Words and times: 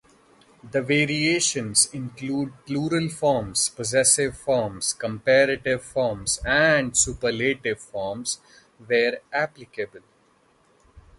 The 0.63 0.81
variations 0.81 1.87
include 1.93 2.65
plural 2.65 3.07
forms, 3.09 3.69
possessive 3.69 4.35
forms, 4.35 4.93
comparative 4.93 5.83
forms, 5.83 6.39
and 6.43 6.97
superlative 6.97 7.79
forms 7.79 8.39
where 8.83 9.21
applicable. 9.31 10.01